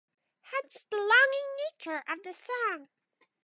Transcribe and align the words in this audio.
Hence 0.41 0.83
the 0.89 0.97
longing 0.97 1.57
nature 1.77 2.03
of 2.07 2.23
the 2.23 2.33
song. 2.33 2.87